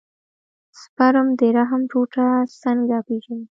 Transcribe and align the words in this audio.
سپرم 0.81 1.27
د 1.39 1.41
رحم 1.57 1.81
ټوټه 1.91 2.25
څنګه 2.63 2.97
پېژني. 3.07 3.43